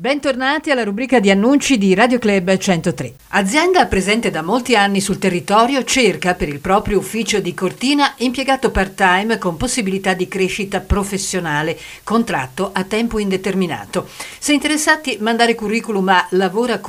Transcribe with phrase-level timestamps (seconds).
[0.00, 3.12] Bentornati alla rubrica di annunci di Radio Club 103.
[3.28, 8.70] Azienda presente da molti anni sul territorio cerca per il proprio ufficio di Cortina impiegato
[8.70, 14.08] part-time con possibilità di crescita professionale, contratto a tempo indeterminato.
[14.38, 16.80] Se interessati, mandare curriculum a lavora.